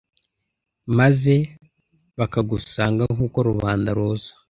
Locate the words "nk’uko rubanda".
3.15-3.89